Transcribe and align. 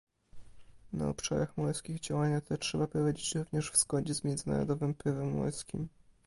Na 0.93 1.09
obszarach 1.09 1.57
morskich 1.57 1.99
działania 1.99 2.41
te 2.41 2.57
trzeba 2.57 2.87
prowadzić 2.87 3.35
również 3.35 3.71
w 3.71 3.77
zgodzie 3.77 4.13
z 4.13 4.23
międzynarodowym 4.23 4.93
prawem 4.93 5.37
morskim 5.37 5.87